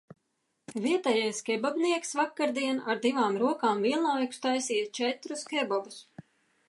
Vietējais 0.85 1.41
kebabnieks 1.49 2.15
vakardien 2.21 2.81
ar 2.93 3.03
divām 3.03 3.37
rokām 3.43 3.85
vienlaikus 3.89 4.43
taisīja 4.47 4.89
četrus 5.01 5.45
kebabus. 5.53 6.01